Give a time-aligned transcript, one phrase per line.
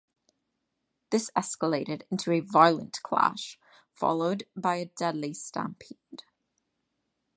[1.11, 3.59] This escalated into a violent clash,
[3.93, 6.23] followed by a deadly stampede.